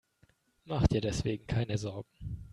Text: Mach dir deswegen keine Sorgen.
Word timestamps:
Mach 0.65 0.87
dir 0.87 0.99
deswegen 0.99 1.45
keine 1.45 1.77
Sorgen. 1.77 2.49